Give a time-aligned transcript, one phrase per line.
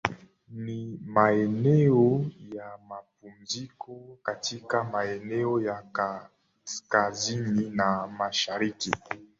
[0.49, 8.91] Ni maeneo ya mapumziko katika maeneo ya kaskazini na mashariki